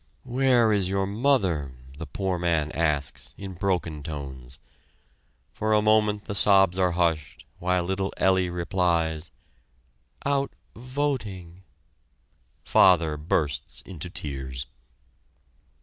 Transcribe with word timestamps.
"Where 0.23 0.73
is 0.73 0.89
your 0.89 1.05
mother?" 1.05 1.75
the 1.99 2.07
poor 2.07 2.39
man 2.39 2.71
asks 2.71 3.35
in 3.37 3.53
broken 3.53 4.01
tones. 4.01 4.57
For 5.53 5.73
a 5.73 5.81
moment 5.83 6.25
the 6.25 6.33
sobs 6.33 6.79
are 6.79 6.93
hushed 6.93 7.45
while 7.59 7.83
little 7.83 8.11
Ellie 8.17 8.49
replies: 8.49 9.29
"Out 10.25 10.53
voting!" 10.75 11.61
Father 12.65 13.15
bursts 13.15 13.83
into 13.83 14.09
tears. 14.09 14.65